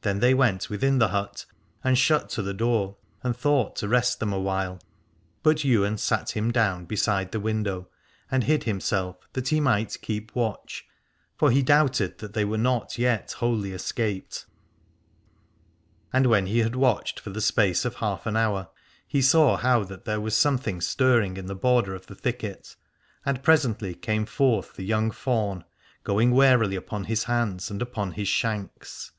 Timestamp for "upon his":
26.74-27.22, 27.80-28.26